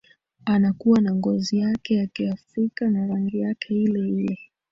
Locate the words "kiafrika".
2.07-2.89